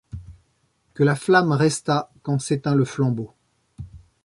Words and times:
Que 0.95 1.03
la 1.03 1.15
flamme 1.15 1.51
restât 1.53 2.09
quand 2.23 2.39
s’éteint 2.39 2.73
le 2.73 2.85
flambeau 2.85 3.35